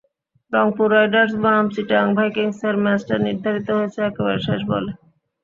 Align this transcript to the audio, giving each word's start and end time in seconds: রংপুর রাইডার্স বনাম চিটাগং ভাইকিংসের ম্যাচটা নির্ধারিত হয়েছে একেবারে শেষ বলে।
রংপুর 0.51 0.87
রাইডার্স 0.93 1.33
বনাম 1.41 1.65
চিটাগং 1.73 2.09
ভাইকিংসের 2.17 2.75
ম্যাচটা 2.83 3.15
নির্ধারিত 3.25 3.67
হয়েছে 3.77 3.99
একেবারে 4.03 4.39
শেষ 4.47 4.61
বলে। 4.71 4.91